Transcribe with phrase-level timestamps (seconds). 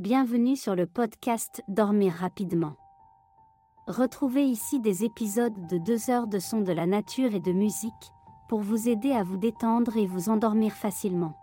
[0.00, 2.74] Bienvenue sur le podcast Dormir rapidement.
[3.86, 7.92] Retrouvez ici des épisodes de 2 heures de sons de la nature et de musique,
[8.48, 11.34] pour vous aider à vous détendre et vous endormir facilement.